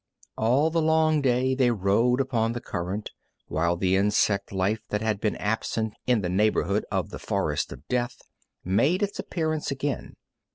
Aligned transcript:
All 0.35 0.71
the 0.71 0.81
long 0.81 1.21
day 1.21 1.53
they 1.53 1.69
rode 1.69 2.19
upon 2.19 2.53
the 2.53 2.59
current, 2.59 3.11
while 3.45 3.75
the 3.77 3.95
insect 3.95 4.51
life 4.51 4.79
that 4.89 5.01
had 5.03 5.21
been 5.21 5.35
absent 5.35 5.93
in 6.07 6.21
the 6.21 6.27
neighborhood 6.27 6.85
of 6.91 7.11
the 7.11 7.19
forest 7.19 7.71
of 7.71 7.87
death 7.87 8.19
made 8.65 9.03
its 9.03 9.19
appearance 9.19 9.69
again. 9.69 10.15